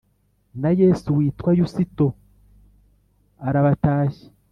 Na 0.61 0.69
Yesu 0.79 1.07
witwa 1.17 1.49
Yusito 1.59 2.07
arabatashya 3.47 4.27